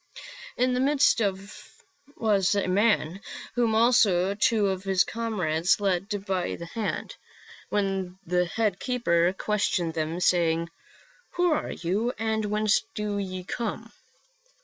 [0.57, 1.21] In the midst
[2.17, 3.21] was a man,
[3.53, 7.17] whom also two of his comrades led by the hand.
[7.69, 10.71] When the head keeper questioned them, say ing,'
[11.35, 13.91] Who are you and whence do ye come